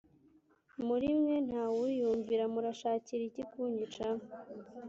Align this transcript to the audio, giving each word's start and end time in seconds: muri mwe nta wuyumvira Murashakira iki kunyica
muri 0.87 1.07
mwe 1.19 1.35
nta 1.47 1.63
wuyumvira 1.75 2.43
Murashakira 2.53 3.23
iki 3.29 3.43
kunyica 3.51 4.07